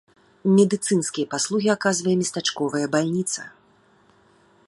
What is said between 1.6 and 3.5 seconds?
аказвае местачковая бальніца.